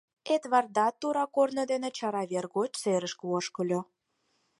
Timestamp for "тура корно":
1.01-1.63